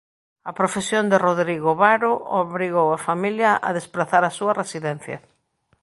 [0.49, 2.11] A profesión de Rodrigo Varo
[2.43, 5.17] obrigou a familia a desprazar a súa residencia.